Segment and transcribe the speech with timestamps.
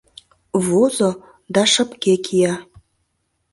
[0.67, 1.09] Возо
[1.53, 2.53] да шыпке кия.